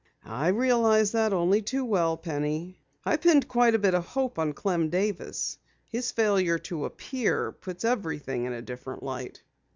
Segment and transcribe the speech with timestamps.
[0.25, 2.79] "I realize that only too well, Penny.
[3.05, 5.59] I pinned quite a bit of hope on Clem Davis.
[5.89, 9.43] His failure to appear puts everything in a different light."